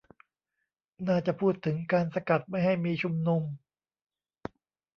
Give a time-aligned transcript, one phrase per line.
[1.07, 3.43] น่าจะพูดถึงการสกัดไม่ให้มีชุมนุม